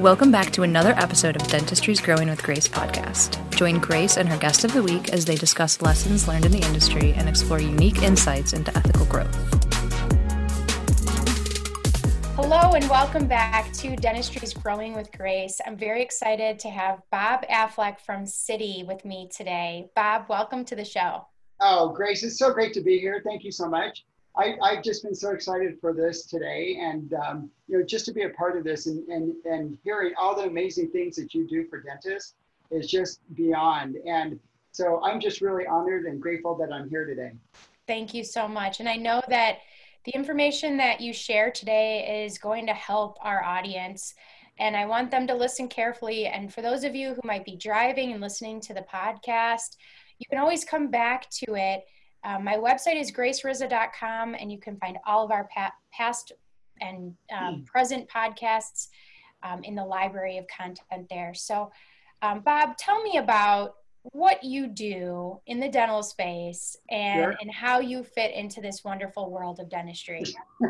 [0.00, 3.36] Welcome back to another episode of Dentistry's Growing with Grace podcast.
[3.54, 6.66] Join Grace and her guest of the week as they discuss lessons learned in the
[6.66, 9.36] industry and explore unique insights into ethical growth.
[12.34, 15.60] Hello, and welcome back to Dentistry's Growing with Grace.
[15.66, 19.90] I'm very excited to have Bob Affleck from Citi with me today.
[19.94, 21.26] Bob, welcome to the show.
[21.60, 23.20] Oh, Grace, it's so great to be here.
[23.22, 24.06] Thank you so much.
[24.36, 28.12] I, have just been so excited for this today and, um, you know, just to
[28.12, 31.46] be a part of this and, and, and hearing all the amazing things that you
[31.46, 32.34] do for dentists
[32.70, 33.96] is just beyond.
[34.06, 34.38] And
[34.72, 37.32] so I'm just really honored and grateful that I'm here today.
[37.86, 38.80] Thank you so much.
[38.80, 39.58] And I know that
[40.04, 44.14] the information that you share today is going to help our audience.
[44.58, 46.26] And I want them to listen carefully.
[46.26, 49.76] And for those of you who might be driving and listening to the podcast,
[50.18, 51.84] you can always come back to it
[52.24, 56.32] um, my website is gracerizza.com, and you can find all of our pa- past
[56.80, 57.66] and um, mm.
[57.66, 58.88] present podcasts
[59.42, 61.32] um, in the library of content there.
[61.34, 61.70] So,
[62.22, 67.36] um, Bob, tell me about what you do in the dental space and, sure.
[67.40, 70.22] and how you fit into this wonderful world of dentistry.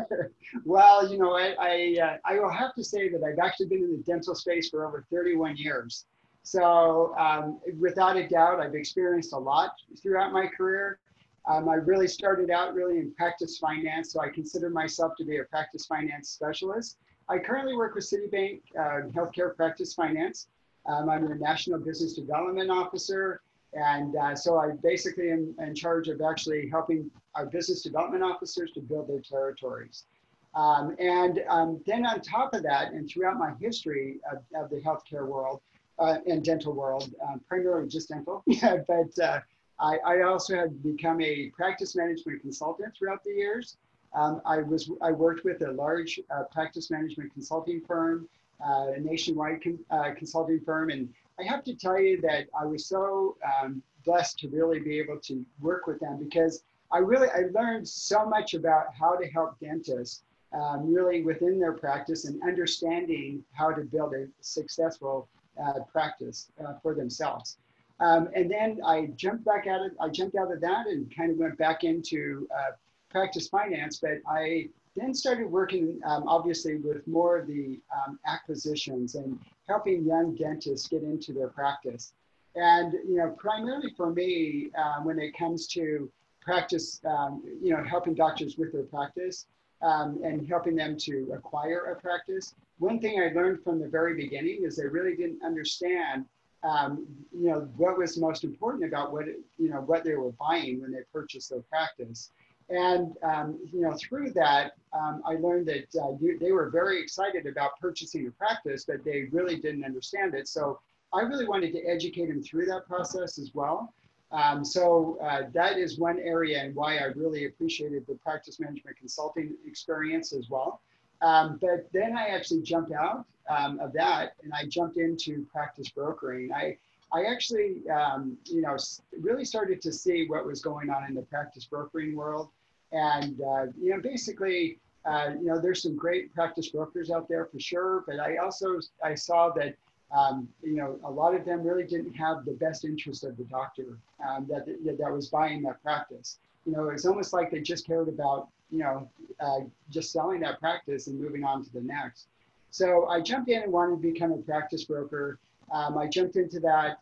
[0.65, 3.83] well, you know, I, I, uh, I, will have to say that I've actually been
[3.83, 6.05] in the dental space for over 31 years.
[6.43, 10.99] So, um, without a doubt, I've experienced a lot throughout my career.
[11.47, 15.37] Um, I really started out really in practice finance, so I consider myself to be
[15.37, 16.97] a practice finance specialist.
[17.29, 20.47] I currently work with Citibank uh, Healthcare Practice Finance.
[20.85, 23.41] Um, I'm a National Business Development Officer,
[23.73, 28.71] and uh, so I basically am in charge of actually helping our business development officers
[28.73, 30.05] to build their territories.
[30.53, 34.81] Um, and um, then on top of that, and throughout my history of, of the
[34.81, 35.61] healthcare world
[35.99, 39.39] uh, and dental world, uh, primarily just dental, but uh,
[39.81, 43.77] I, I also have become a practice management consultant throughout the years.
[44.13, 48.29] Um, I was I worked with a large uh, practice management consulting firm,
[48.63, 51.09] uh, a nationwide con, uh, consulting firm, and
[51.39, 55.17] I have to tell you that I was so um, blessed to really be able
[55.21, 59.59] to work with them because I really I learned so much about how to help
[59.59, 65.27] dentists um, really within their practice and understanding how to build a successful
[65.61, 67.57] uh, practice uh, for themselves.
[68.01, 71.31] Um, and then I jumped back out of I jumped out of that and kind
[71.31, 72.71] of went back into uh,
[73.09, 73.99] practice finance.
[73.99, 80.03] But I then started working um, obviously with more of the um, acquisitions and helping
[80.03, 82.13] young dentists get into their practice.
[82.55, 86.11] And you know, primarily for me, uh, when it comes to
[86.41, 89.45] practice, um, you know, helping doctors with their practice
[89.83, 92.55] um, and helping them to acquire a practice.
[92.79, 96.25] One thing I learned from the very beginning is they really didn't understand
[96.63, 99.25] um, you know, what was most important about what,
[99.57, 102.31] you know, what they were buying when they purchased their practice.
[102.69, 107.01] And, um, you know, through that, um, I learned that uh, you, they were very
[107.01, 110.47] excited about purchasing a practice, but they really didn't understand it.
[110.47, 110.79] So
[111.13, 113.93] I really wanted to educate them through that process as well.
[114.31, 118.95] Um, so uh, that is one area and why I really appreciated the practice management
[118.95, 120.81] consulting experience as well.
[121.21, 125.89] Um, but then I actually jumped out um, of that and I jumped into practice
[125.89, 126.51] brokering.
[126.53, 126.77] I,
[127.13, 128.77] I actually, um, you know,
[129.19, 132.49] really started to see what was going on in the practice brokering world.
[132.91, 137.45] And, uh, you know, basically, uh, you know, there's some great practice brokers out there
[137.45, 138.03] for sure.
[138.07, 139.75] But I also, I saw that,
[140.15, 143.43] um, you know, a lot of them really didn't have the best interest of the
[143.45, 144.65] doctor um, that,
[144.97, 146.37] that was buying that practice.
[146.65, 149.09] You know, it's almost like they just cared about you know,
[149.39, 149.59] uh,
[149.89, 152.27] just selling that practice and moving on to the next.
[152.69, 155.39] So I jumped in and wanted to become a practice broker.
[155.73, 156.99] Um, I jumped into that.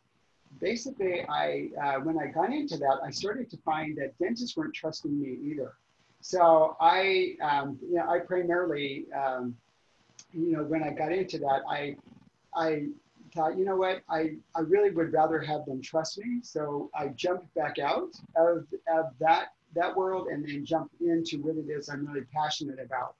[0.59, 4.73] Basically, I uh, when I got into that, I started to find that dentists weren't
[4.73, 5.73] trusting me either.
[6.21, 9.55] So I, um, you know, I primarily, um,
[10.33, 11.95] you know, when I got into that, I,
[12.55, 12.87] I
[13.33, 16.39] thought, you know what, I, I really would rather have them trust me.
[16.41, 21.55] So I jumped back out of, of that that world and then jump into what
[21.55, 23.15] it is I'm really passionate about.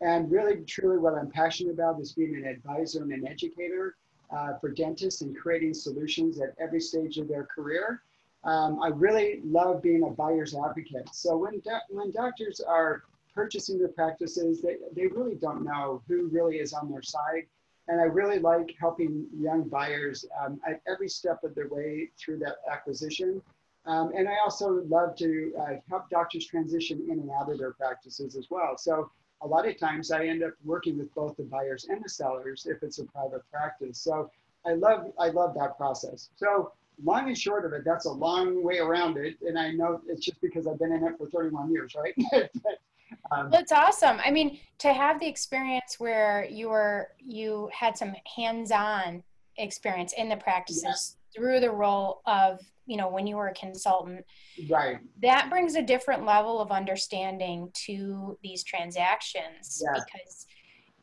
[0.00, 3.96] And really, truly, what I'm passionate about is being an advisor and an educator
[4.30, 8.02] uh, for dentists and creating solutions at every stage of their career.
[8.42, 11.08] Um, I really love being a buyer's advocate.
[11.12, 13.04] So when, do- when doctors are
[13.34, 17.46] purchasing their practices, they, they really don't know who really is on their side.
[17.88, 22.38] And I really like helping young buyers um, at every step of their way through
[22.38, 23.42] that acquisition
[23.86, 27.72] um, and I also love to uh, help doctors transition in and out of their
[27.72, 28.76] practices as well.
[28.78, 29.10] So
[29.42, 32.66] a lot of times I end up working with both the buyers and the sellers
[32.68, 33.98] if it's a private practice.
[33.98, 34.30] So
[34.66, 36.30] I love I love that process.
[36.36, 36.72] So
[37.02, 39.36] long and short of it, that's a long way around it.
[39.42, 42.14] And I know it's just because I've been in it for 31 years, right?
[42.32, 42.78] but,
[43.30, 44.18] Um, That's awesome.
[44.24, 49.22] I mean, to have the experience where you were you had some hands-on
[49.56, 54.24] experience in the practices through the role of you know when you were a consultant
[54.68, 59.92] right that brings a different level of understanding to these transactions yeah.
[59.94, 60.46] because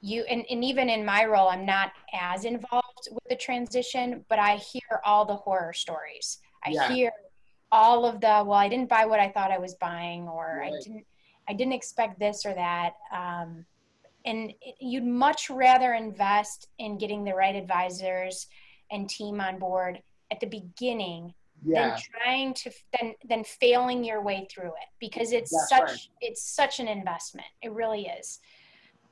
[0.01, 4.39] you and, and even in my role i'm not as involved with the transition but
[4.39, 6.92] i hear all the horror stories i yeah.
[6.92, 7.12] hear
[7.72, 10.74] all of the well i didn't buy what i thought i was buying or right.
[10.74, 11.06] i didn't
[11.50, 13.66] i didn't expect this or that um,
[14.25, 18.48] and you'd much rather invest in getting the right advisors
[18.92, 20.01] and team on board
[20.31, 21.33] at the beginning
[21.63, 21.89] yeah.
[21.89, 26.07] than trying to than than failing your way through it because it's That's such right.
[26.22, 28.39] it's such an investment it really is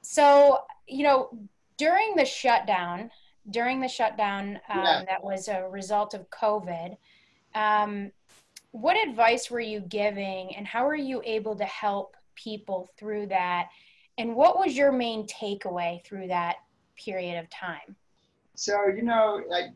[0.01, 1.29] so you know
[1.77, 3.11] during the shutdown
[3.51, 5.03] during the shutdown um, yeah.
[5.07, 6.97] that was a result of covid
[7.55, 8.11] um,
[8.71, 13.67] what advice were you giving and how were you able to help people through that
[14.17, 16.57] and what was your main takeaway through that
[16.97, 17.95] period of time
[18.59, 19.69] so, you know, I,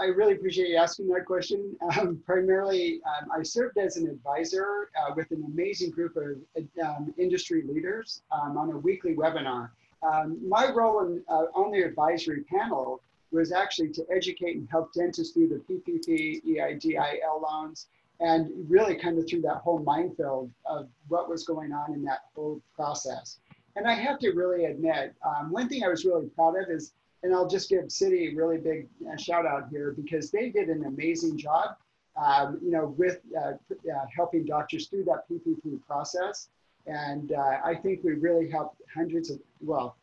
[0.00, 1.76] I, really appreciate you asking that question.
[1.98, 6.36] Um, primarily, um, I served as an advisor uh, with an amazing group of
[6.80, 9.70] um, industry leaders um, on a weekly webinar.
[10.04, 13.00] Um, my role in, uh, on the advisory panel
[13.32, 17.88] was actually to educate and help dentists through the PPP, EIDL loans,
[18.20, 22.20] and really kind of through that whole minefield of what was going on in that
[22.36, 23.38] whole process.
[23.74, 26.92] And I have to really admit, um, one thing I was really proud of is
[27.22, 30.68] and I'll just give Citi a really big uh, shout out here because they did
[30.68, 31.76] an amazing job,
[32.16, 36.48] um, you know, with uh, uh, helping doctors through that PPP process.
[36.86, 39.96] And uh, I think we really helped hundreds of, well,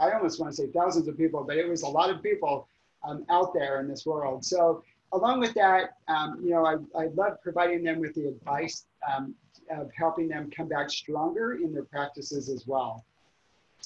[0.00, 2.66] I almost want to say thousands of people, but it was a lot of people
[3.06, 4.44] um, out there in this world.
[4.44, 8.86] So along with that, um, you know, I, I love providing them with the advice
[9.12, 9.34] um,
[9.70, 13.04] of helping them come back stronger in their practices as well.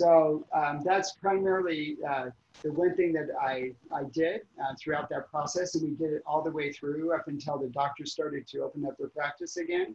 [0.01, 2.31] So um, that's primarily uh,
[2.63, 5.75] the one thing that I, I did uh, throughout that process.
[5.75, 8.87] And we did it all the way through up until the doctors started to open
[8.87, 9.95] up their practice again.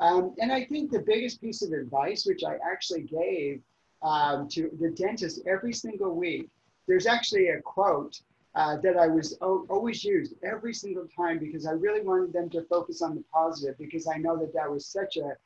[0.00, 3.62] Um, and I think the biggest piece of advice, which I actually gave
[4.02, 6.48] um, to the dentist every single week,
[6.88, 8.22] there's actually a quote
[8.56, 12.50] uh, that I was o- always used every single time because I really wanted them
[12.50, 15.36] to focus on the positive because I know that that was such a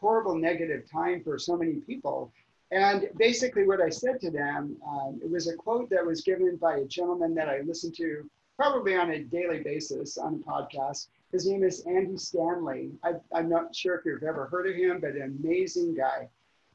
[0.00, 2.32] horrible negative time for so many people
[2.70, 6.56] and basically, what I said to them, um, it was a quote that was given
[6.56, 8.28] by a gentleman that I listen to
[8.58, 11.08] probably on a daily basis on a podcast.
[11.32, 12.90] His name is Andy Stanley.
[13.04, 16.28] I, am not sure if you've ever heard of him, but an amazing guy.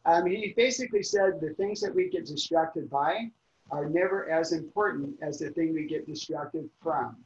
[0.05, 3.29] Um, he basically said the things that we get distracted by
[3.71, 7.17] are never as important as the thing we get distracted from.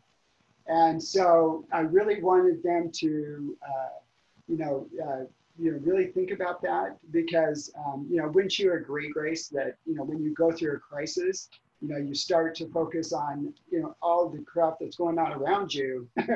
[0.67, 3.99] And so I really wanted them to, uh,
[4.47, 5.25] you know, uh,
[5.59, 9.75] you know really think about that because um, you know wouldn't you agree grace that
[9.85, 11.49] you know when you go through a crisis
[11.81, 15.33] you know you start to focus on you know all the crap that's going on
[15.33, 16.07] around you?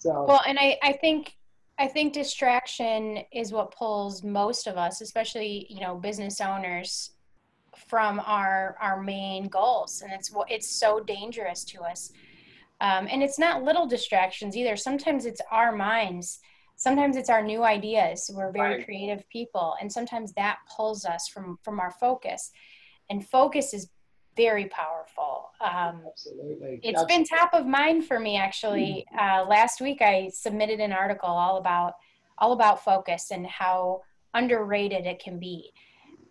[0.00, 1.34] So well and i i think
[1.76, 7.10] i think distraction is what pulls most of us especially you know business owners
[7.86, 10.02] from our our main goals.
[10.02, 12.12] And it's what it's so dangerous to us.
[12.80, 14.76] Um, and it's not little distractions either.
[14.76, 16.38] Sometimes it's our minds
[16.78, 18.30] sometimes it's our new ideas.
[18.32, 18.84] We're very right.
[18.84, 22.50] creative people and sometimes that pulls us from from our focus.
[23.10, 23.90] And focus is
[24.36, 25.50] very powerful.
[25.60, 26.80] Um, absolutely.
[26.82, 29.04] It's been top of mind for me actually.
[29.14, 29.42] Mm.
[29.42, 31.94] uh, last week i submitted an article all about
[32.38, 35.72] all about focus and how underrated it can be.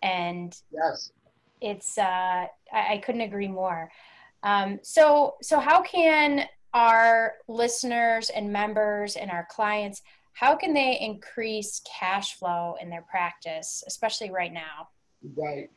[0.02, 1.12] And yes.
[1.60, 3.90] it's uh, I, I couldn't agree more.
[4.42, 10.02] Um, so so how can our listeners and members and our clients
[10.38, 14.88] how can they increase cash flow in their practice, especially right now?
[15.36, 15.68] Right.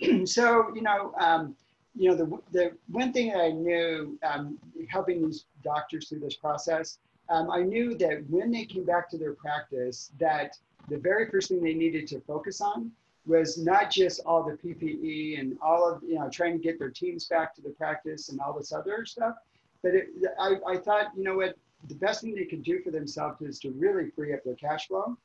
[0.28, 1.56] so, you know, um,
[1.94, 4.58] you know, the, the one thing that I knew um,
[4.90, 6.98] helping these doctors through this process,
[7.30, 10.58] um, I knew that when they came back to their practice, that
[10.90, 12.90] the very first thing they needed to focus on
[13.24, 16.90] was not just all the PPE and all of, you know, trying to get their
[16.90, 19.36] teams back to the practice and all this other stuff.
[19.82, 21.56] But it, I, I thought, you know what,
[21.88, 24.88] the best thing they can do for themselves is to really free up their cash
[24.88, 25.16] flow.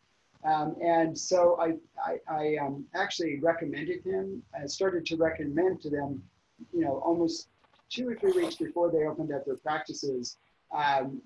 [0.44, 1.74] Um, and so I,
[2.04, 6.22] I, I um, actually recommended him and started to recommend to them,
[6.74, 7.50] you know, almost
[7.90, 10.38] two or three weeks before they opened up their practices
[10.76, 11.22] um,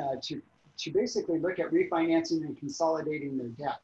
[0.00, 0.42] uh, to,
[0.78, 3.80] to basically look at refinancing and consolidating their debt.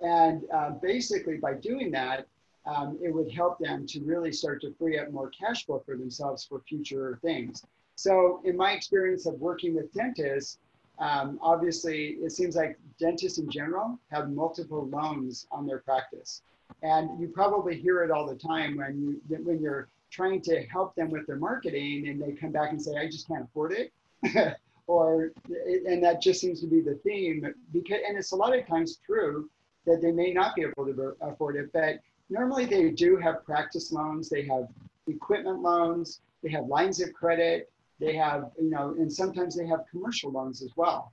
[0.00, 2.26] And uh, basically by doing that,
[2.66, 5.96] um, it would help them to really start to free up more cash flow for
[5.96, 7.64] themselves for future things.
[7.98, 10.58] So in my experience of working with dentists,
[11.00, 16.42] um, obviously, it seems like dentists in general have multiple loans on their practice.
[16.84, 20.94] And you probably hear it all the time when you when you're trying to help
[20.94, 23.92] them with their marketing and they come back and say, I just can't afford it.
[24.86, 28.64] or and that just seems to be the theme because and it's a lot of
[28.64, 29.50] times true
[29.86, 31.98] that they may not be able to afford it, but
[32.30, 34.68] normally they do have practice loans, they have
[35.08, 39.80] equipment loans, they have lines of credit, they have, you know, and sometimes they have
[39.90, 41.12] commercial loans as well.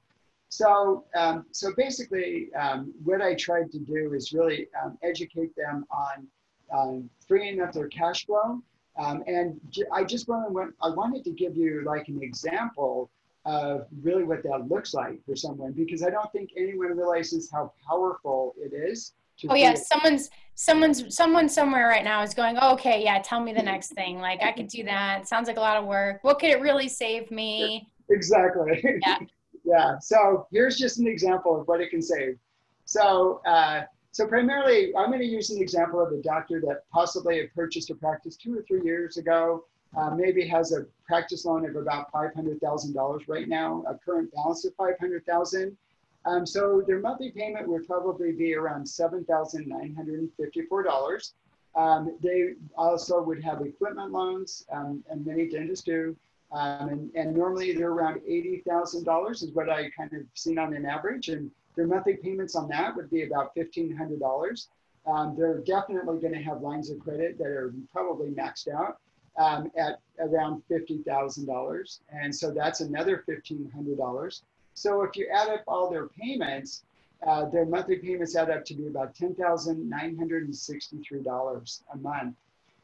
[0.49, 5.85] So, um, so basically, um, what I tried to do is really um, educate them
[5.89, 6.27] on
[6.73, 8.61] um, freeing up their cash flow.
[8.97, 9.59] Um, and
[9.91, 13.09] I just wanted, I wanted to give you like an example
[13.45, 17.73] of really what that looks like for someone because I don't think anyone realizes how
[17.87, 19.13] powerful it is.
[19.49, 23.53] Oh yeah, someone's someone's someone somewhere right now is going, oh, okay, yeah, tell me
[23.53, 24.19] the next thing.
[24.19, 25.21] Like I could do that.
[25.21, 26.23] It sounds like a lot of work.
[26.23, 27.87] What could it really save me?
[28.09, 28.83] Exactly.
[29.01, 29.17] Yeah.
[29.65, 29.99] yeah.
[29.99, 32.37] So here's just an example of what it can save.
[32.85, 33.83] So uh,
[34.15, 37.89] so primarily, I'm going to use an example of a doctor that possibly had purchased
[37.89, 39.65] a practice two or three years ago.
[39.97, 44.73] Uh, maybe has a practice loan of about $500,000 right now, a current balance of
[44.75, 45.77] 500,000.
[46.25, 51.33] Um, so their monthly payment would probably be around $7,954.
[51.75, 56.15] Um, they also would have equipment loans, um, and many dentists do.
[56.51, 60.85] Um, and, and, normally they're around $80,000 is what I kind of seen on an
[60.85, 61.29] average.
[61.29, 64.67] And their monthly payments on that would be about $1,500.
[65.07, 68.99] Um, they're definitely going to have lines of credit that are probably maxed out
[69.37, 71.99] um, at around $50,000.
[72.11, 74.41] And so that's another $1,500.
[74.75, 76.83] So if you add up all their payments,
[77.25, 82.35] uh, their monthly payments add up to be about $10,963 a month.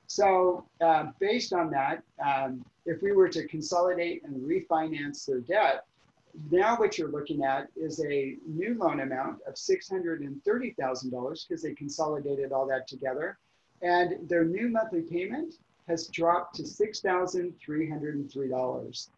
[0.08, 5.86] So uh, based on that, um, if we were to consolidate and refinance their debt,
[6.50, 12.54] now what you're looking at is a new loan amount of $630,000 because they consolidated
[12.54, 13.38] all that together.
[13.82, 15.56] And their new monthly payment
[15.88, 19.10] has dropped to $6,303.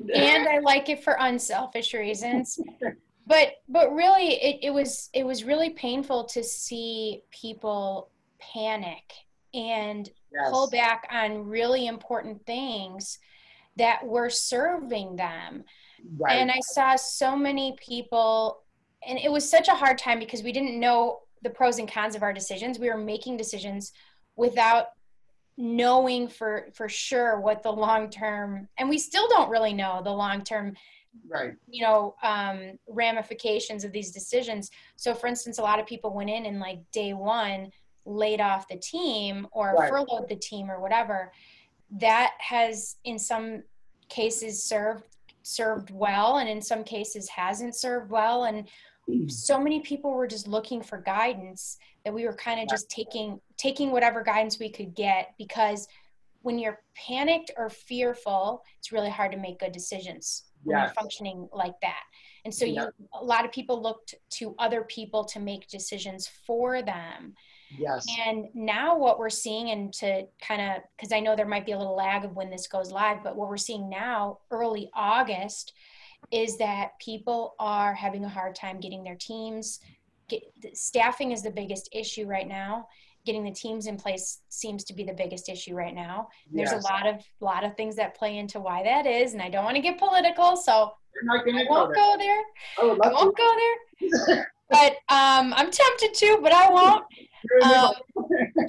[0.14, 2.58] And I like it for unselfish reasons.
[3.30, 8.10] but but really it, it was it was really painful to see people
[8.40, 9.12] panic
[9.54, 10.50] and yes.
[10.50, 13.18] pull back on really important things
[13.76, 15.62] that were serving them.
[16.18, 16.38] Right.
[16.38, 18.62] And I saw so many people
[19.06, 22.16] and it was such a hard time because we didn't know the pros and cons
[22.16, 22.80] of our decisions.
[22.80, 23.92] We were making decisions
[24.34, 24.86] without
[25.56, 30.10] knowing for for sure what the long term and we still don't really know the
[30.10, 30.74] long term
[31.28, 31.52] right.
[31.68, 34.70] you know um, ramifications of these decisions.
[34.96, 37.70] So for instance a lot of people went in and like day one
[38.06, 39.90] laid off the team or right.
[39.90, 41.32] furloughed the team or whatever.
[41.98, 43.62] That has in some
[44.08, 45.04] cases served
[45.42, 48.44] served well and in some cases hasn't served well.
[48.44, 48.68] And
[49.28, 53.40] so many people were just looking for guidance that we were kind of just taking
[53.56, 55.86] taking whatever guidance we could get because
[56.42, 60.86] when you're panicked or fearful it's really hard to make good decisions when yes.
[60.86, 62.02] you're functioning like that
[62.44, 62.88] and so you
[63.20, 67.34] a lot of people looked to other people to make decisions for them
[67.78, 71.66] yes and now what we're seeing and to kind of because i know there might
[71.66, 74.90] be a little lag of when this goes live but what we're seeing now early
[74.94, 75.72] august
[76.30, 79.80] is that people are having a hard time getting their teams.
[80.28, 80.42] Get,
[80.74, 82.86] staffing is the biggest issue right now.
[83.30, 86.28] Getting the teams in place seems to be the biggest issue right now.
[86.52, 86.84] There's Yes.
[86.84, 89.64] a lot of lot of things that play into why that is, and I don't
[89.64, 90.92] want to get political, so
[91.30, 92.42] I won't go there.
[92.80, 93.42] I I won't to.
[93.44, 94.46] go there.
[94.72, 97.04] But um, I'm tempted to, but I won't.
[97.50, 97.94] You're in the Um,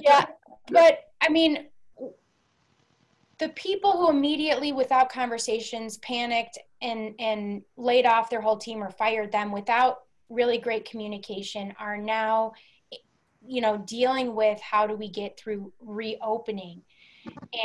[0.00, 0.24] yeah,
[0.72, 1.66] but I mean,
[3.38, 8.90] the people who immediately, without conversations, panicked and and laid off their whole team or
[8.90, 12.52] fired them without really great communication are now,
[13.46, 16.82] you know, dealing with how do we get through reopening.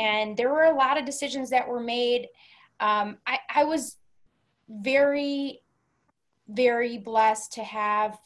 [0.00, 2.28] And there were a lot of decisions that were made.
[2.80, 3.96] Um, I, I was
[4.68, 5.60] very,
[6.48, 8.18] very blessed to have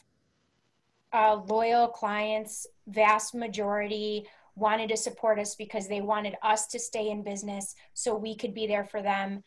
[1.11, 7.09] uh, loyal clients, vast majority wanted to support us because they wanted us to stay
[7.09, 9.43] in business so we could be there for them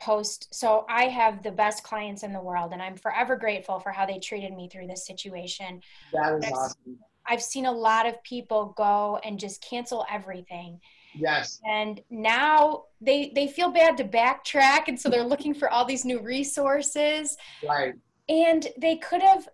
[0.00, 0.48] post.
[0.54, 4.06] So I have the best clients in the world and I'm forever grateful for how
[4.06, 5.82] they treated me through this situation.
[6.12, 6.98] That is awesome.
[7.26, 10.80] I've seen a lot of people go and just cancel everything.
[11.14, 11.60] Yes.
[11.68, 16.04] And now they they feel bad to backtrack and so they're looking for all these
[16.04, 17.36] new resources
[17.68, 17.94] Right.
[18.28, 19.48] and they could have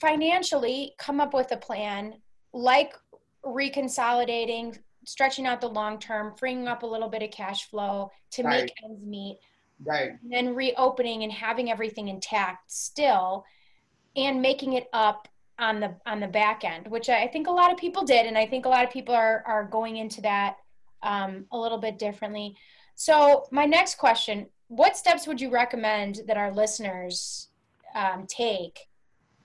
[0.00, 2.14] financially come up with a plan
[2.52, 2.94] like
[3.44, 8.42] reconsolidating stretching out the long term freeing up a little bit of cash flow to
[8.42, 8.62] Right.
[8.64, 9.38] make ends meet
[9.84, 10.10] Right.
[10.22, 13.44] and then reopening and having everything intact still
[14.16, 17.72] and making it up on the on the back end which i think a lot
[17.72, 20.56] of people did and i think a lot of people are are going into that
[21.02, 22.56] um, a little bit differently
[22.94, 27.48] so my next question what steps would you recommend that our listeners
[27.94, 28.88] um, take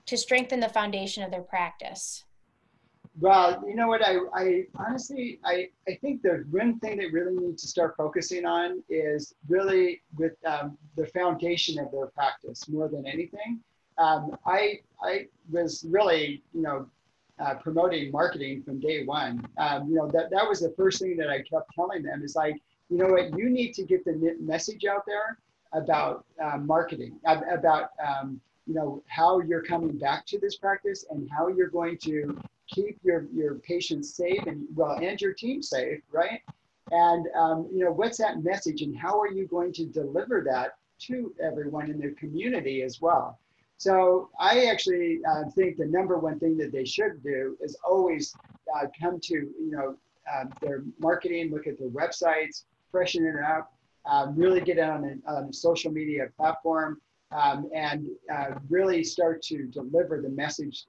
[0.06, 2.24] to strengthen the foundation of their practice
[3.20, 4.02] Well, you know what?
[4.04, 8.44] I, I honestly, I, I think the one thing they really need to start focusing
[8.44, 13.60] on is really with um, the foundation of their practice more than anything.
[13.98, 16.86] Um, I, I was really, you know,
[17.38, 19.46] uh, promoting marketing from day one.
[19.58, 22.36] Um, you know, that, that was the first thing that I kept telling them is
[22.36, 22.54] like,
[22.90, 25.38] you know what, you need to get the message out there
[25.72, 31.28] about uh, marketing, about, um, you know, how you're coming back to this practice and
[31.30, 36.00] how you're going to keep your your patients safe and well and your team safe
[36.10, 36.40] right
[36.90, 40.76] and um, you know what's that message and how are you going to deliver that
[40.98, 43.38] to everyone in the community as well
[43.84, 48.34] so i actually uh, think the number one thing that they should do is always
[48.74, 49.94] uh, come to you know
[50.34, 53.72] um, their marketing look at their websites freshen it up
[54.06, 57.00] um, really get on a, on a social media platform
[57.32, 60.84] um, and uh, really start to deliver the message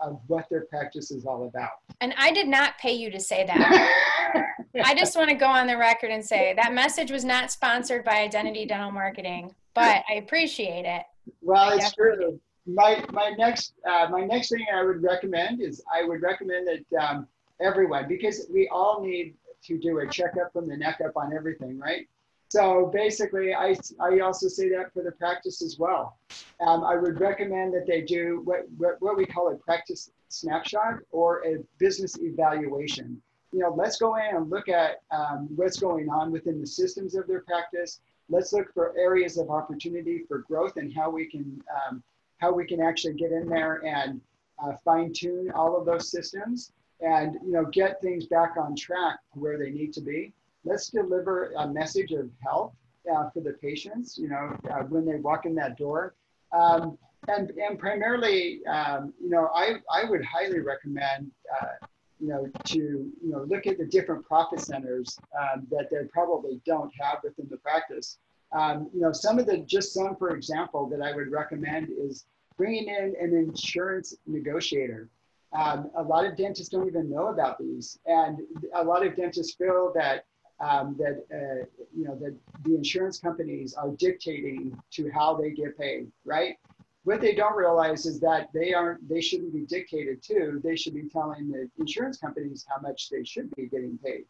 [0.00, 1.70] of what their practice is all about.
[2.00, 4.46] and i did not pay you to say that
[4.84, 8.04] I just want to go on the record and say that message was not sponsored
[8.04, 11.02] by Identity Dental Marketing, but I appreciate it.
[11.40, 12.24] Well, it's Definitely.
[12.24, 12.40] true.
[12.66, 17.02] My my next uh, my next thing I would recommend is I would recommend that
[17.02, 17.26] um,
[17.60, 21.78] everyone because we all need to do a checkup from the neck up on everything,
[21.78, 22.06] right?
[22.50, 26.18] So basically, I, I also say that for the practice as well.
[26.60, 30.98] Um, I would recommend that they do what, what, what we call a practice snapshot
[31.12, 33.22] or a business evaluation.
[33.52, 37.14] You know, let's go in and look at um, what's going on within the systems
[37.14, 38.00] of their practice.
[38.30, 42.02] Let's look for areas of opportunity for growth and how we can um,
[42.38, 44.20] how we can actually get in there and
[44.64, 49.18] uh, fine tune all of those systems and you know get things back on track
[49.32, 50.32] where they need to be
[50.64, 52.74] let's deliver a message of health
[53.12, 56.14] uh, for the patients, you know, uh, when they walk in that door.
[56.52, 61.86] Um, and, and primarily, um, you know, I, I would highly recommend, uh,
[62.20, 66.60] you know, to, you know, look at the different profit centers um, that they probably
[66.66, 68.18] don't have within the practice.
[68.52, 72.26] Um, you know, some of the, just some, for example, that I would recommend is
[72.56, 75.08] bringing in an insurance negotiator.
[75.52, 77.98] Um, a lot of dentists don't even know about these.
[78.06, 78.40] And
[78.74, 80.24] a lot of dentists feel that
[80.60, 81.64] um, that uh,
[81.96, 86.56] you know that the insurance companies are dictating to how they get paid, right?
[87.04, 90.60] What they don't realize is that they aren't they shouldn't be dictated to.
[90.62, 94.24] They should be telling the insurance companies how much they should be getting paid.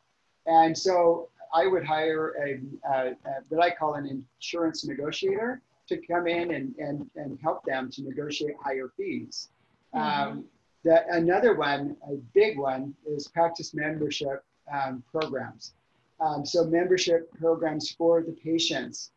[0.46, 3.14] And so I would hire a, a, a
[3.48, 8.02] what I call an insurance negotiator to come in and, and, and help them to
[8.02, 9.48] negotiate higher fees.
[9.92, 10.44] Um,
[10.84, 15.74] the, another one, a big one, is practice membership um, programs.
[16.20, 19.10] Um, so membership programs for the patients.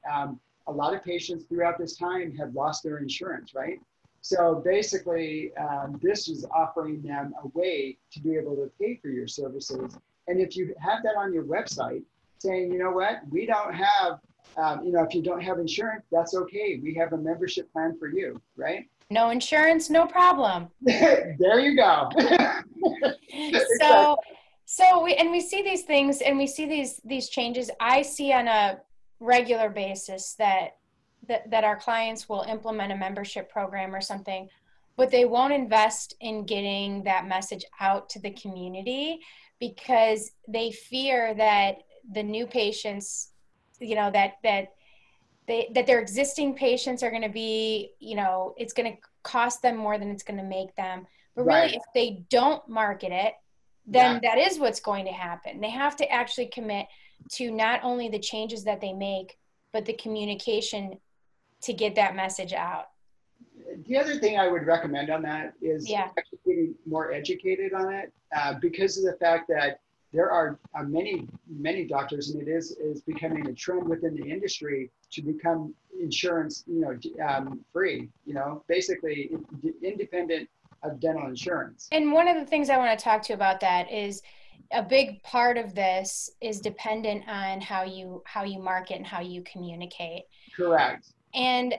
[0.68, 3.80] A lot of patients throughout this time have lost their insurance, right?
[4.22, 9.10] So basically, um, this is offering them a way to be able to pay for
[9.10, 9.98] your services.
[10.28, 12.04] And if you have that on your website,
[12.40, 14.20] saying, you know what, we don't have,
[14.56, 16.80] um, you know, if you don't have insurance, that's okay.
[16.82, 18.88] We have a membership plan for you, right?
[19.10, 20.70] No insurance, no problem.
[20.82, 22.10] there you go.
[23.82, 24.18] so
[24.66, 28.32] so we and we see these things and we see these these changes i see
[28.32, 28.80] on a
[29.24, 30.78] regular basis that
[31.28, 34.50] that, that our clients will implement a membership program or something
[34.96, 39.20] but they won't invest in getting that message out to the community
[39.60, 41.78] because they fear that
[42.12, 43.32] the new patients
[43.80, 44.74] you know that that
[45.48, 49.62] they that their existing patients are going to be you know it's going to cost
[49.62, 51.76] them more than it's going to make them but really right.
[51.76, 53.34] if they don't market it
[53.86, 54.36] then yeah.
[54.36, 56.86] that is what's going to happen they have to actually commit
[57.32, 59.38] to not only the changes that they make
[59.72, 60.98] but the communication
[61.62, 62.88] to get that message out
[63.88, 66.10] the other thing i would recommend on that is yeah.
[66.18, 69.80] actually getting more educated on it uh, because of the fact that
[70.14, 74.30] there are uh, many many doctors and it is is becoming a trend within the
[74.30, 79.32] industry to become insurance you know um, free you know basically
[79.82, 80.48] independent
[80.84, 83.60] of dental insurance and one of the things i want to talk to you about
[83.60, 84.22] that is
[84.74, 89.22] a big part of this is dependent on how you how you market and how
[89.22, 90.24] you communicate
[90.56, 91.76] correct and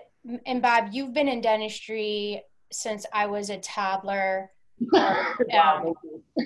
[0.46, 4.50] and bob you've been in dentistry since i was a toddler
[4.94, 5.94] um,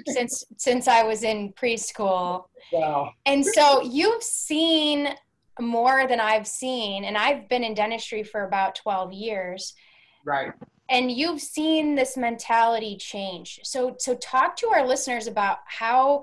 [0.07, 2.45] since since I was in preschool.
[2.73, 3.13] Wow.
[3.27, 5.09] And so you've seen
[5.61, 9.75] more than I've seen, and I've been in dentistry for about 12 years.
[10.25, 10.53] Right.
[10.91, 13.61] And you've seen this mentality change.
[13.65, 16.23] So so talk to our listeners about how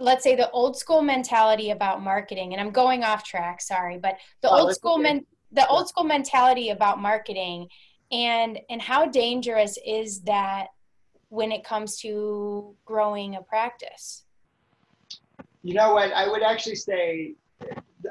[0.00, 4.16] let's say the old school mentality about marketing and I'm going off track, sorry, but
[4.42, 7.68] the oh, old school men the old school mentality about marketing
[8.12, 10.68] and and how dangerous is that
[11.28, 14.24] when it comes to growing a practice?
[15.62, 16.12] You know what?
[16.12, 17.34] I would actually say,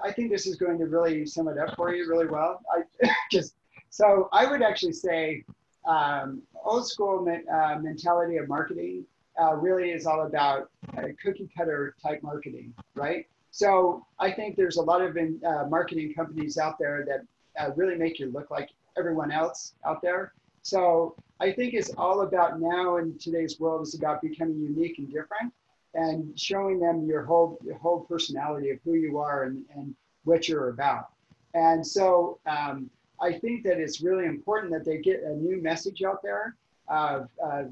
[0.03, 2.62] I think this is going to really sum it up for you really well.
[2.75, 3.56] I just
[3.89, 5.43] so I would actually say,
[5.86, 9.06] um, old school me- uh, mentality of marketing
[9.41, 13.28] uh, really is all about uh, cookie cutter type marketing, right?
[13.52, 17.22] So I think there's a lot of in, uh, marketing companies out there that
[17.62, 20.34] uh, really make you look like everyone else out there.
[20.62, 25.08] So I think it's all about now in today's world is about becoming unique and
[25.08, 25.54] different
[25.93, 29.93] and showing them your whole your whole personality of who you are and, and
[30.24, 31.10] what you're about.
[31.54, 32.89] And so um,
[33.21, 36.56] I think that it's really important that they get a new message out there
[36.88, 37.63] of, uh,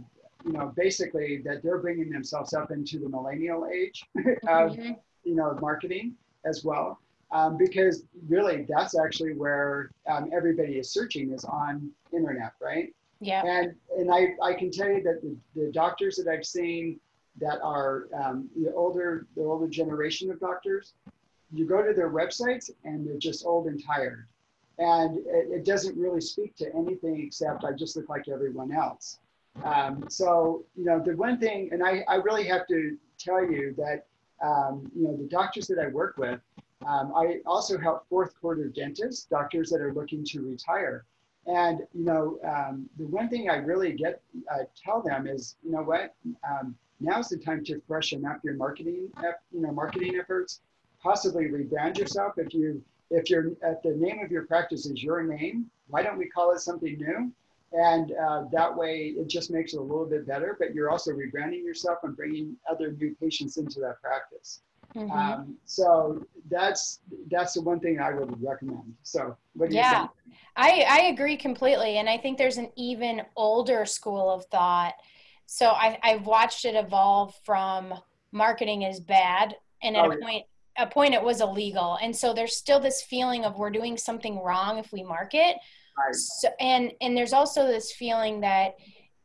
[0.46, 4.92] you know, basically that they're bringing themselves up into the millennial age of, mm-hmm.
[5.24, 7.00] you know, marketing as well.
[7.32, 12.94] Um, because really that's actually where um, everybody is searching is on internet, right?
[13.22, 13.44] Yeah.
[13.46, 17.00] And and I, I can tell you that the, the doctors that I've seen
[17.40, 20.94] that are um, the older the older generation of doctors,
[21.54, 24.28] you go to their websites and they're just old and tired,
[24.82, 29.20] and it, it doesn't really speak to anything except I just look like everyone else.
[29.64, 33.76] Um, so you know the one thing, and I, I really have to tell you
[33.78, 34.06] that
[34.44, 36.40] um, you know the doctors that I work with,
[36.88, 41.06] um, I also help fourth quarter dentists, doctors that are looking to retire.
[41.46, 44.22] And you know, um, the one thing I really get
[44.84, 46.16] tell them is, you know what,
[46.50, 49.10] um, now's the time to freshen up your marketing,
[49.52, 50.62] you know, marketing efforts.
[51.04, 55.24] Possibly rebrand yourself if you if your if the name of your practice is your
[55.24, 55.70] name.
[55.88, 57.32] Why don't we call it something new?
[57.74, 60.56] And uh, that way, it just makes it a little bit better.
[60.60, 64.62] But you're also rebranding yourself and bringing other new patients into that practice.
[64.96, 65.12] Mm-hmm.
[65.12, 68.94] Um, so that's that's the one thing I would recommend.
[69.04, 70.38] So what do yeah, you think?
[70.58, 74.94] I I agree completely, and I think there's an even older school of thought.
[75.46, 77.94] So I I've watched it evolve from
[78.34, 80.26] marketing is bad, and at oh, a yeah.
[80.26, 80.46] point
[80.78, 84.42] a point it was illegal, and so there's still this feeling of we're doing something
[84.42, 85.58] wrong if we market.
[85.98, 86.16] Right.
[86.16, 88.76] So, and and there's also this feeling that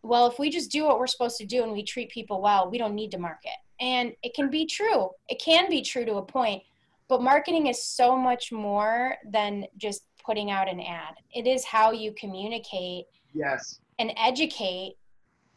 [0.03, 2.69] well if we just do what we're supposed to do and we treat people well
[2.71, 5.11] we don't need to market and it can be true.
[5.29, 6.63] It can be true to a point,
[7.09, 11.15] but marketing is so much more than just putting out an ad.
[11.35, 13.07] It is how you communicate.
[13.35, 13.81] Yes.
[13.99, 14.95] And educate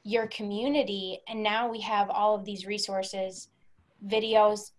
[0.04, 1.20] your community.
[1.28, 3.50] And now we have all of these resources,
[4.08, 4.72] videos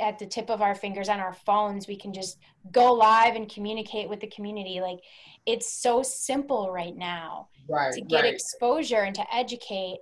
[0.00, 1.86] at the tip of our fingers on our phones.
[1.86, 2.38] We can just
[2.70, 4.80] go live and communicate with the community.
[4.80, 5.00] Like
[5.46, 8.34] it's so simple right now right, to get right.
[8.34, 9.98] exposure and to educate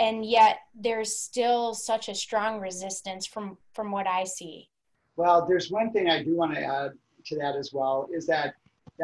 [0.00, 4.68] and yet there's still such a strong resistance from from what i see
[5.16, 6.92] well there's one thing i do want to add
[7.24, 8.54] to that as well is that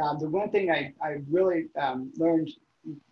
[0.03, 2.51] um, the one thing i, I really um, learned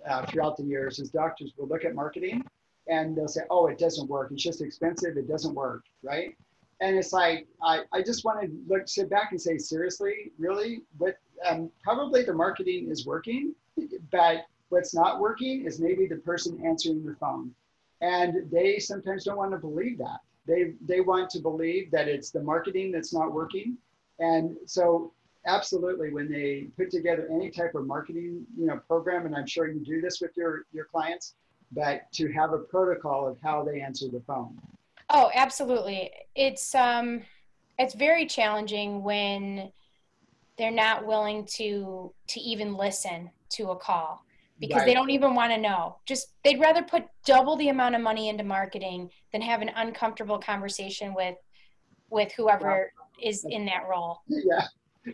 [0.07, 2.45] uh, throughout the years is doctors will look at marketing
[2.89, 6.37] and they'll say oh it doesn't work it's just expensive it doesn't work right
[6.83, 10.83] and it's like i, I just want to look sit back and say seriously really
[10.99, 11.17] but
[11.49, 13.55] um, probably the marketing is working
[14.11, 17.55] but what's not working is maybe the person answering the phone
[18.01, 20.21] And they sometimes don't want to believe that.
[20.47, 23.77] They, they want to believe that it's the marketing that's not working.
[24.19, 25.13] And so
[25.47, 29.67] absolutely when they put together any type of marketing you know program and i'm sure
[29.69, 31.35] you do this with your your clients
[31.73, 34.57] but to have a protocol of how they answer the phone
[35.13, 37.23] oh absolutely it's um
[37.79, 39.71] it's very challenging when
[40.59, 44.25] they're not willing to to even listen to a call
[44.61, 44.87] because right.
[44.87, 48.29] they don't even want to know just they'd rather put double the amount of money
[48.29, 51.37] into marketing than have an uncomfortable conversation with
[52.11, 53.29] with whoever yeah.
[53.29, 54.67] is in that role yeah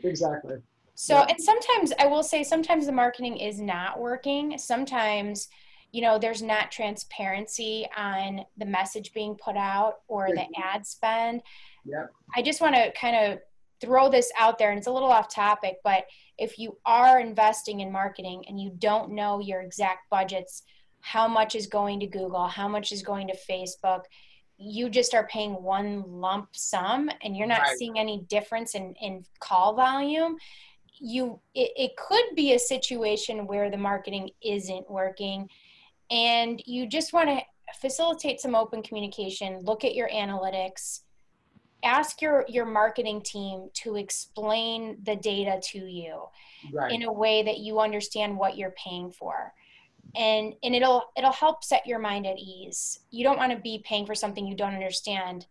[0.03, 0.57] exactly.
[0.95, 1.27] So, yeah.
[1.29, 4.59] and sometimes I will say, sometimes the marketing is not working.
[4.59, 5.49] Sometimes,
[5.93, 11.43] you know, there's not transparency on the message being put out or the ad spend.
[11.85, 12.07] Yeah.
[12.37, 13.39] I just want to kind of
[13.81, 16.05] throw this out there, and it's a little off topic, but
[16.37, 20.63] if you are investing in marketing and you don't know your exact budgets,
[21.01, 24.03] how much is going to Google, how much is going to Facebook,
[24.59, 27.77] you just are paying one lump sum and you're not right.
[27.79, 30.37] seeing any difference in, in call volume
[31.01, 35.49] you it, it could be a situation where the marketing isn't working
[36.11, 37.41] and you just want to
[37.81, 41.01] facilitate some open communication look at your analytics
[41.85, 46.23] ask your your marketing team to explain the data to you
[46.73, 46.93] right.
[46.93, 49.53] in a way that you understand what you're paying for
[50.17, 53.83] and and it'll it'll help set your mind at ease you don't want to be
[53.85, 55.47] paying for something you don't understand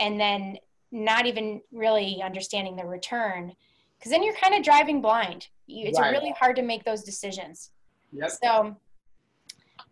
[0.00, 0.56] and then
[0.90, 3.52] not even really understanding the return
[3.98, 6.12] because then you're kind of driving blind you, it's right.
[6.12, 7.70] really hard to make those decisions
[8.12, 8.30] yep.
[8.42, 8.74] so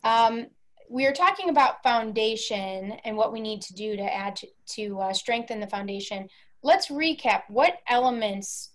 [0.06, 0.46] um,
[0.88, 5.00] we are talking about foundation and what we need to do to add to, to
[5.00, 6.28] uh, strengthen the foundation
[6.62, 8.70] let's recap what elements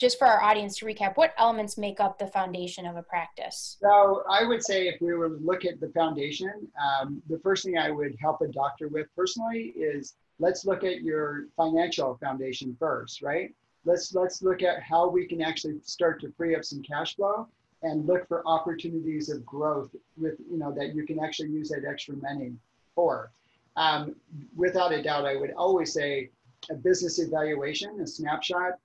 [0.00, 3.76] just for our audience to recap, what elements make up the foundation of a practice?
[3.82, 7.64] So I would say if we were to look at the foundation, um, the first
[7.64, 12.74] thing I would help a doctor with personally is let's look at your financial foundation
[12.80, 13.54] first, right?
[13.84, 17.46] Let's let's look at how we can actually start to free up some cash flow
[17.82, 21.84] and look for opportunities of growth with you know that you can actually use that
[21.88, 22.52] extra money
[22.94, 23.30] for.
[23.76, 24.16] Um,
[24.56, 26.30] without a doubt, I would always say
[26.70, 28.78] a business evaluation, a snapshot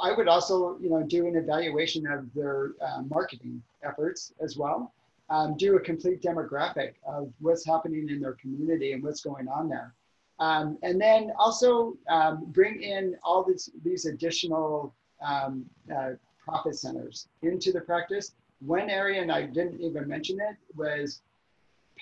[0.00, 4.92] I would also, you know, do an evaluation of their uh, marketing efforts as well.
[5.28, 9.68] Um, do a complete demographic of what's happening in their community and what's going on
[9.68, 9.92] there.
[10.38, 16.10] Um, and then also um, bring in all this, these additional um, uh,
[16.46, 18.32] profit centers into the practice.
[18.60, 21.20] One area, and I didn't even mention it, was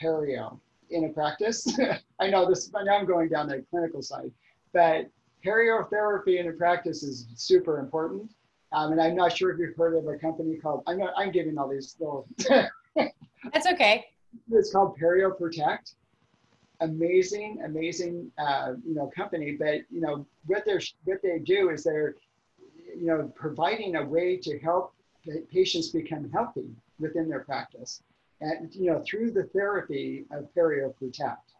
[0.00, 0.58] perio
[0.90, 1.66] in a practice.
[2.20, 4.30] I know this, now I'm going down the clinical side,
[4.72, 5.10] but
[5.44, 8.30] Periotherapy in a practice is super important.
[8.72, 11.30] Um, and I'm not sure if you've heard of a company called, I'm, not, I'm
[11.30, 12.26] giving all these little.
[13.52, 14.06] That's okay.
[14.50, 15.92] It's called Perio Protect.
[16.80, 19.52] Amazing, amazing, uh, you know, company.
[19.52, 22.16] But, you know, what, they're, what they do is they're,
[22.98, 24.94] you know, providing a way to help
[25.50, 28.02] patients become healthy within their practice.
[28.40, 31.52] And, you know, through the therapy of Perio Protect.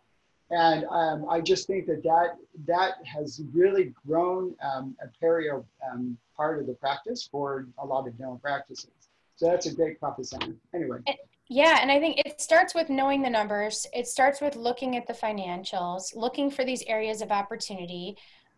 [0.51, 6.19] And um, I just think that that, that has really grown um, a perio um,
[6.37, 8.91] part of the practice for a lot of dental practices.
[9.37, 10.55] So that's a great center.
[10.75, 10.99] Anyway.
[11.49, 13.87] Yeah, and I think it starts with knowing the numbers.
[13.93, 18.17] It starts with looking at the financials, looking for these areas of opportunity.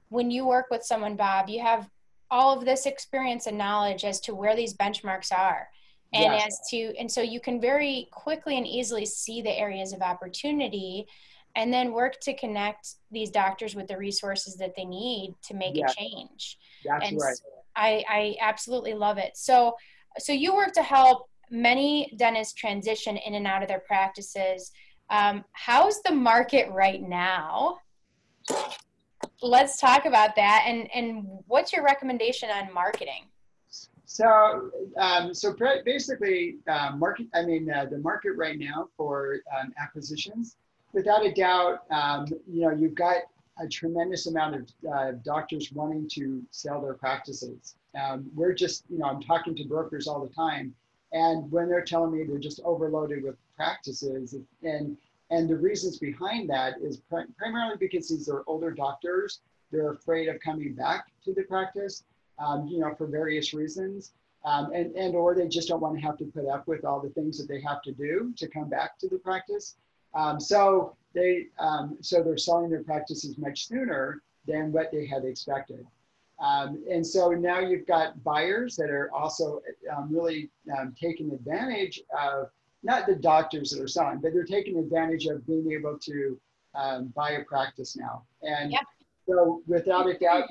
[0.08, 1.88] When you work with someone, Bob, you have
[2.30, 5.68] all of this experience and knowledge as to where these benchmarks are
[6.12, 6.46] and yes.
[6.46, 11.06] as to and so you can very quickly and easily see the areas of opportunity
[11.56, 15.74] and then work to connect these doctors with the resources that they need to make
[15.74, 15.86] yeah.
[15.86, 16.58] a change.
[16.84, 17.36] That's and right.
[17.74, 19.36] I, I absolutely love it.
[19.36, 19.74] So,
[20.18, 24.70] so you work to help many dentists transition in and out of their practices.
[25.08, 27.78] Um, how's the market right now?
[29.42, 30.64] Let's talk about that.
[30.66, 33.24] And, and what's your recommendation on marketing?
[34.06, 37.26] So, um, so basically, uh, market.
[37.34, 40.56] I mean, uh, the market right now for um, acquisitions
[40.92, 43.16] without a doubt, um, you know, you've got
[43.58, 47.74] a tremendous amount of uh, doctors wanting to sell their practices.
[48.00, 50.74] Um, we're just, you know, I'm talking to brokers all the time,
[51.12, 54.96] and when they're telling me they're just overloaded with practices, and
[55.30, 59.40] and the reasons behind that is pr- primarily because these are older doctors.
[59.72, 62.04] They're afraid of coming back to the practice,
[62.38, 64.12] um, you know, for various reasons.
[64.44, 67.00] Um, and, and or they just don't want to have to put up with all
[67.00, 69.74] the things that they have to do to come back to the practice.
[70.14, 75.24] Um, so they um, so they're selling their practices much sooner than what they had
[75.24, 75.84] expected.
[76.38, 79.62] Um, and so now you've got buyers that are also
[79.94, 80.50] um, really
[81.00, 82.50] taking advantage of
[82.82, 86.38] not the doctors that are selling, but they're taking advantage of being able to
[86.74, 88.22] um, buy a practice now.
[88.42, 88.80] And yeah.
[89.28, 90.44] so, without a doubt,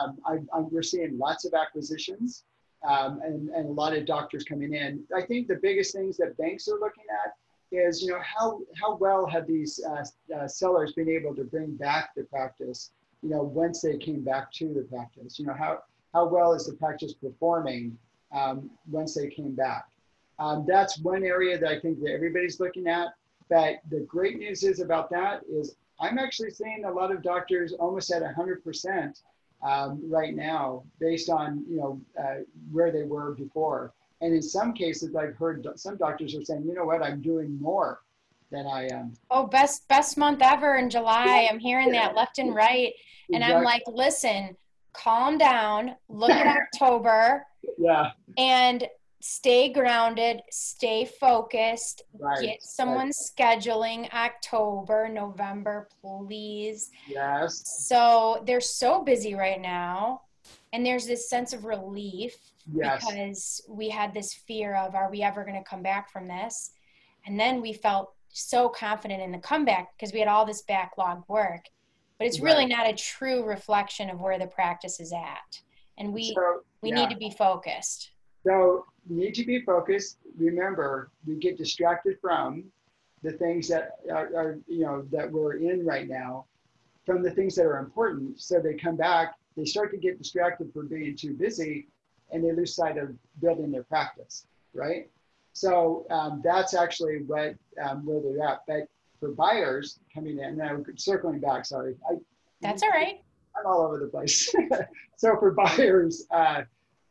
[0.00, 2.44] um, I, I, we're seeing lots of acquisitions
[2.86, 5.02] um, and, and a lot of doctors coming in.
[5.16, 7.34] I think the biggest things that banks are looking at
[7.72, 11.76] is, you know, how, how well have these uh, uh, sellers been able to bring
[11.76, 12.90] back the practice,
[13.22, 15.38] you know, once they came back to the practice?
[15.38, 15.78] You know, how,
[16.12, 17.96] how well is the practice performing
[18.32, 19.86] um, once they came back?
[20.40, 23.08] Um, that's one area that I think that everybody's looking at.
[23.48, 27.74] But the great news is about that is I'm actually seeing a lot of doctors
[27.74, 29.22] almost at 100%
[29.62, 33.92] um, right now based on you know uh, where they were before.
[34.22, 37.60] And in some cases, I've heard some doctors are saying, you know what, I'm doing
[37.60, 38.00] more
[38.50, 39.12] than I am.
[39.30, 41.48] Oh, best best month ever in July.
[41.50, 42.92] I'm hearing that left and right,
[43.28, 43.56] and exactly.
[43.56, 44.56] I'm like, listen,
[44.94, 45.96] calm down.
[46.08, 47.44] Look at October.
[47.78, 48.12] Yeah.
[48.38, 48.86] And
[49.20, 52.40] stay grounded, stay focused, right.
[52.40, 53.14] get someone right.
[53.60, 56.90] scheduling October, November, please.
[57.06, 57.62] Yes.
[57.88, 60.22] So they're so busy right now.
[60.72, 62.34] And there's this sense of relief
[62.72, 63.04] yes.
[63.04, 66.70] because we had this fear of are we ever going to come back from this?
[67.26, 71.24] And then we felt so confident in the comeback because we had all this backlog
[71.28, 71.66] work.
[72.18, 72.52] But it's right.
[72.52, 75.60] really not a true reflection of where the practice is at.
[75.98, 76.94] And we so, we yeah.
[76.96, 78.10] need to be focused.
[78.46, 80.18] So need to be focused.
[80.36, 82.64] Remember, we get distracted from
[83.22, 86.46] the things that are, are, you know that we're in right now,
[87.04, 88.40] from the things that are important.
[88.40, 91.88] So they come back, they start to get distracted for being too busy,
[92.30, 95.10] and they lose sight of building their practice, right?
[95.52, 98.62] So um, that's actually what um, where they're at.
[98.66, 102.14] But for buyers coming in, now circling back, sorry, I,
[102.60, 103.22] that's all right.
[103.56, 104.54] I'm all over the place.
[105.16, 106.26] so for buyers.
[106.30, 106.62] Uh,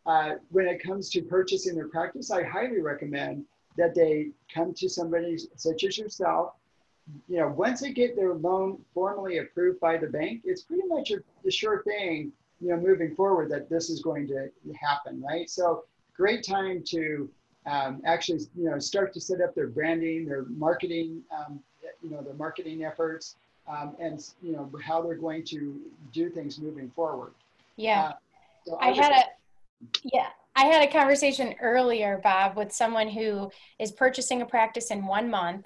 [0.05, 3.45] uh, when it comes to purchasing their practice, I highly recommend
[3.77, 6.53] that they come to somebody such as yourself.
[7.27, 11.11] You know, once they get their loan formally approved by the bank, it's pretty much
[11.11, 12.31] a, a sure thing,
[12.61, 15.49] you know, moving forward that this is going to happen, right?
[15.49, 15.85] So,
[16.15, 17.29] great time to
[17.65, 21.59] um, actually, you know, start to set up their branding, their marketing, um,
[22.01, 23.35] you know, their marketing efforts,
[23.67, 25.79] um, and you know how they're going to
[26.11, 27.33] do things moving forward.
[27.75, 28.13] Yeah, uh,
[28.65, 29.23] so I, I had a
[30.03, 30.27] yeah.
[30.55, 35.29] I had a conversation earlier, Bob, with someone who is purchasing a practice in one
[35.29, 35.65] month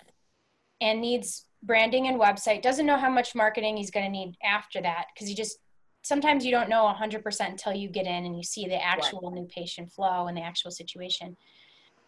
[0.81, 4.81] and needs branding and website, doesn't know how much marketing he's going to need after
[4.81, 5.57] that because he just
[6.03, 9.33] sometimes you don't know 100% until you get in and you see the actual right.
[9.33, 11.35] new patient flow and the actual situation.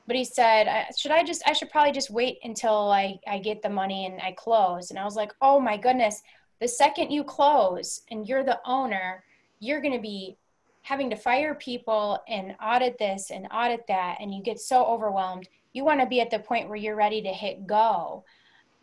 [0.06, 3.64] But he said, should I just, I should probably just wait until I, I get
[3.64, 4.92] the money and I close.
[4.92, 6.22] And I was like, oh my goodness,
[6.62, 9.24] the second you close and you're the owner,
[9.60, 10.38] you're going to be
[10.86, 15.50] having to fire people and audit this and audit that and you get so overwhelmed
[15.74, 18.24] you want to be at the point where you're ready to hit go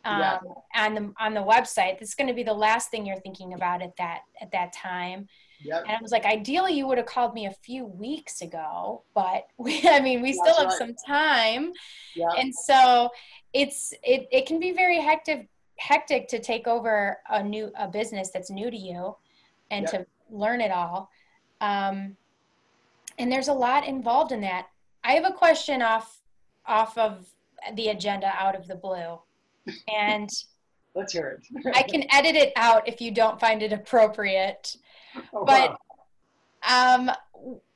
[0.04, 0.38] um, yeah.
[0.74, 3.80] on the on the website that's going to be the last thing you're thinking about
[3.82, 5.28] at that at that time
[5.60, 5.84] yep.
[5.86, 9.46] and i was like ideally you would have called me a few weeks ago but
[9.56, 10.78] we i mean we that's still have right.
[10.78, 11.72] some time
[12.16, 12.30] yep.
[12.36, 13.08] and so
[13.52, 18.30] it's it, it can be very hectic hectic to take over a new a business
[18.30, 19.14] that's new to you
[19.70, 19.92] and yep.
[19.92, 21.08] to learn it all
[21.62, 22.16] um,
[23.18, 24.66] and there's a lot involved in that.
[25.04, 26.20] I have a question off
[26.66, 27.26] off of
[27.74, 29.18] the agenda out of the blue,
[29.88, 30.28] and
[30.94, 31.72] let's hear it.
[31.74, 34.76] I can edit it out if you don't find it appropriate.
[35.32, 35.78] Oh, but
[36.68, 36.94] wow.
[36.96, 37.10] um,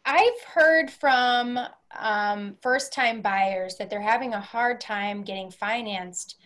[0.04, 1.58] I've heard from
[1.96, 6.36] um, first time buyers that they're having a hard time getting financed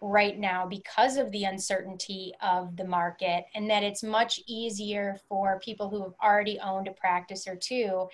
[0.00, 5.58] right now because of the uncertainty of the market and that it's much easier for
[5.60, 8.08] people who have already owned a practice or two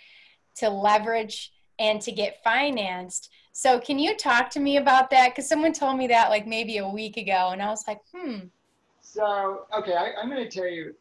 [0.57, 3.31] to leverage and to get financed.
[3.53, 5.31] So can you talk to me about that?
[5.31, 8.47] Because someone told me that like maybe a week ago and I was like, hmm.
[9.01, 10.95] So, okay, I, am going to tell you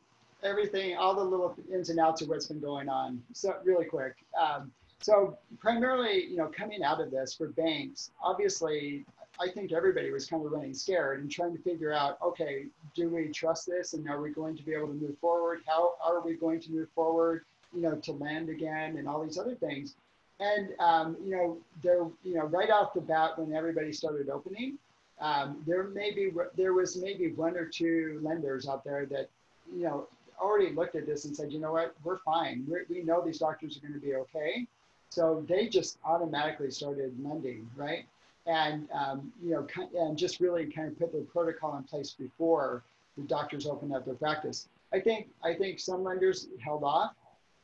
[0.43, 3.21] everything, all the little ins and outs of what's been going on.
[3.33, 4.15] So really quick.
[4.39, 9.05] Um, so primarily, you know, coming out of this for banks, obviously
[9.39, 12.65] I think everybody was kind of running scared and trying to figure out, okay,
[12.95, 15.61] do we trust this and are we going to be able to move forward?
[15.67, 17.43] How are we going to move forward,
[17.73, 19.95] you know, to land again and all these other things?
[20.39, 24.77] And, um, you know, there, you know, right off the bat when everybody started opening,
[25.19, 29.29] um, there may be, there was maybe one or two lenders out there that,
[29.73, 30.07] you know,
[30.39, 32.65] already looked at this and said, you know what, we're fine.
[32.67, 34.67] We're, we know these doctors are going to be okay.
[35.09, 38.05] So they just automatically started lending, right?
[38.45, 42.83] And um, you know, and just really kind of put the protocol in place before
[43.17, 44.67] the doctors opened up their practice.
[44.93, 47.13] I think I think some lenders held off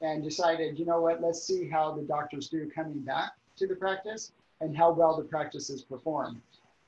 [0.01, 3.75] and decided, you know what, let's see how the doctors do coming back to the
[3.75, 4.31] practice.
[4.61, 6.41] and how well the practices perform.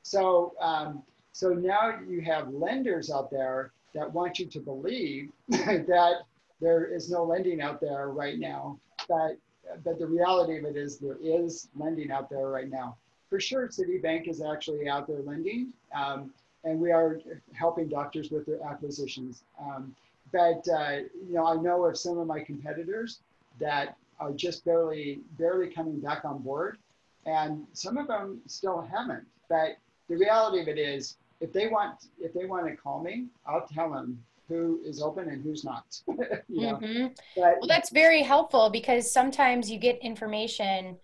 [0.03, 6.23] So, um, so now you have lenders out there that want you to believe that
[6.59, 8.77] there is no lending out there right now.
[9.07, 9.37] But,
[9.85, 12.97] but the reality of it is there is lending out there right now.
[13.31, 16.33] For sure, Citibank is actually out there lending, um,
[16.65, 17.21] and we are
[17.53, 19.43] helping doctors with their acquisitions.
[19.57, 19.95] Um,
[20.33, 23.19] but uh, you know, I know of some of my competitors
[23.57, 26.77] that are just barely barely coming back on board,
[27.25, 29.23] and some of them still haven't.
[29.47, 29.77] But
[30.09, 33.65] the reality of it is, if they want if they want to call me, I'll
[33.65, 35.85] tell them who is open and who's not.
[36.49, 36.75] you know?
[36.75, 37.07] mm-hmm.
[37.37, 40.97] but, well, that's very helpful because sometimes you get information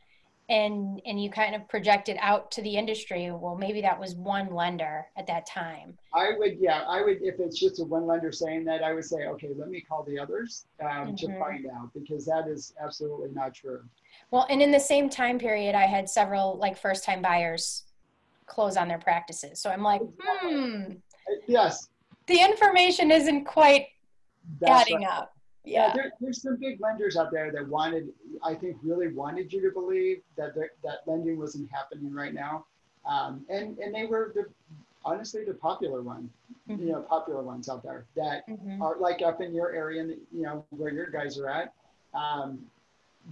[0.49, 4.15] and and you kind of project it out to the industry well maybe that was
[4.15, 5.97] one lender at that time.
[6.13, 9.03] I would yeah i would if it's just a one lender saying that i would
[9.03, 11.15] say okay let me call the others um, mm-hmm.
[11.15, 13.81] to find out because that is absolutely not true.
[14.31, 17.83] Well and in the same time period i had several like first time buyers
[18.45, 19.59] close on their practices.
[19.59, 20.93] So i'm like hmm.
[21.45, 21.89] Yes.
[22.27, 23.87] The information isn't quite
[24.61, 25.09] That's adding right.
[25.09, 25.36] up
[25.67, 28.09] yeah, yeah there, there's some big lenders out there that wanted,
[28.43, 32.65] I think, really wanted you to believe that that lending wasn't happening right now,
[33.05, 34.45] um, and and they were the,
[35.05, 36.29] honestly the popular one,
[36.69, 36.81] mm-hmm.
[36.81, 38.81] you know, popular ones out there that mm-hmm.
[38.81, 41.73] are like up in your area, and you know where your guys are at.
[42.13, 42.59] Um,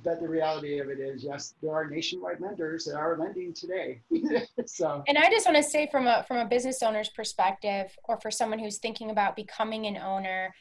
[0.04, 4.02] but the reality of it is, yes, there are nationwide lenders that are lending today.
[4.66, 8.20] so, and I just want to say, from a from a business owner's perspective, or
[8.20, 10.54] for someone who's thinking about becoming an owner,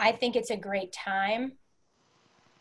[0.00, 1.52] I think it's a great time.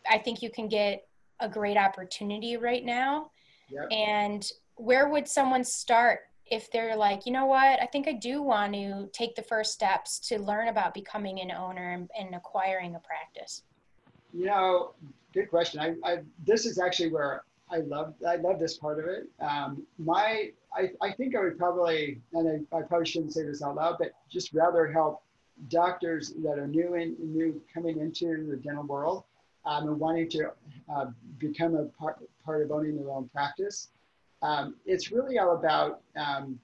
[0.10, 1.08] I think you can get
[1.40, 3.32] a great opportunity right now.
[3.70, 3.88] Yep.
[3.92, 8.42] And where would someone start if they're like, you know what, I think I do
[8.42, 12.96] want to take the first steps to learn about becoming an owner and, and acquiring
[12.96, 13.64] a practice?
[14.34, 14.92] You know,
[15.34, 15.80] good question.
[15.80, 19.30] I, I, this is actually where I love I love this part of it.
[19.40, 23.62] Um, my I, I think I would probably and I, I probably shouldn't say this
[23.62, 25.22] out loud, but just rather help
[25.68, 29.24] doctors that are new and new coming into the dental world
[29.66, 30.52] um, and wanting to
[30.94, 31.06] uh,
[31.38, 33.90] become a part, part of owning their own practice.
[34.42, 36.60] Um, it's really all about um,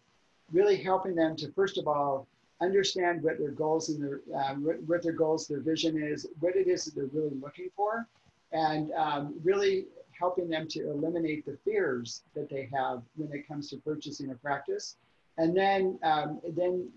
[0.52, 2.28] really helping them to first of all
[2.62, 4.22] understand what their goals and their
[4.60, 8.08] what, what, their goals, their vision is, what it is that they're really looking for,
[8.52, 9.88] and um, really
[10.18, 14.36] helping them to eliminate the fears that they have when it comes to purchasing a
[14.36, 14.96] practice,
[15.38, 16.90] and then um, then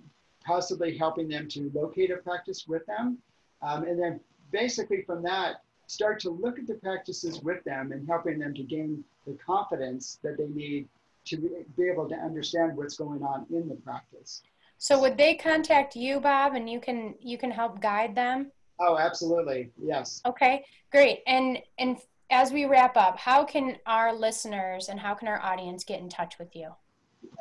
[0.49, 3.18] possibly helping them to locate a practice with them.
[3.61, 4.18] Um, and then
[4.51, 8.62] basically from that, start to look at the practices with them and helping them to
[8.62, 10.88] gain the confidence that they need
[11.26, 11.36] to
[11.76, 14.42] be able to understand what's going on in the practice.
[14.78, 18.51] So would they contact you, Bob, and you can you can help guide them?
[18.80, 19.70] Oh, absolutely.
[19.82, 20.22] Yes.
[20.24, 21.18] Okay, great.
[21.26, 21.99] And and
[22.30, 26.09] as we wrap up, how can our listeners and how can our audience get in
[26.09, 26.70] touch with you?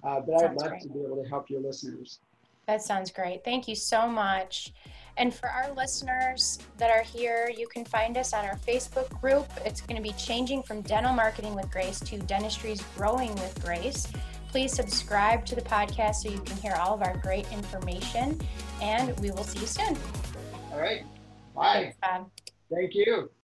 [0.04, 0.82] Uh, but I'd love great.
[0.82, 2.20] to be able to help your listeners.
[2.66, 3.44] That sounds great.
[3.44, 4.72] Thank you so much.
[5.16, 9.46] And for our listeners that are here, you can find us on our Facebook group.
[9.64, 14.08] It's going to be changing from Dental Marketing with Grace to Dentistry's Growing with Grace.
[14.48, 18.40] Please subscribe to the podcast so you can hear all of our great information.
[18.82, 19.96] And we will see you soon.
[20.72, 21.04] All right.
[21.54, 21.94] Bye.
[22.02, 22.30] Thanks,
[22.70, 23.30] Thank you.